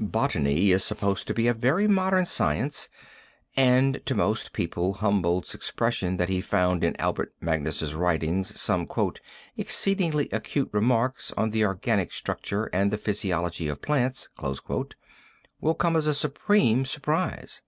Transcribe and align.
Botany 0.00 0.72
is 0.72 0.82
supposed 0.82 1.28
to 1.28 1.32
be 1.32 1.46
a 1.46 1.54
very 1.54 1.86
modern 1.86 2.26
science 2.26 2.88
and 3.56 4.04
to 4.04 4.16
most 4.16 4.52
people 4.52 4.94
Humboldt's 4.94 5.54
expression 5.54 6.16
that 6.16 6.28
he 6.28 6.40
found 6.40 6.82
in 6.82 7.00
Albertus 7.00 7.32
Magnus's 7.40 7.94
writings 7.94 8.60
some 8.60 8.88
"exceedingly 9.56 10.28
acute 10.32 10.70
remarks 10.72 11.32
on 11.36 11.50
the 11.50 11.64
organic 11.64 12.10
structure 12.12 12.64
and 12.72 12.98
physiology 13.00 13.68
of 13.68 13.80
plants" 13.80 14.28
will 15.60 15.74
come 15.76 15.94
as 15.94 16.08
a 16.08 16.14
supreme 16.14 16.84
surprise. 16.84 17.62